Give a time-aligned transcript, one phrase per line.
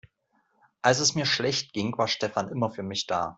[0.81, 3.29] Als es mir schlecht ging, war Stefan immer für mich da.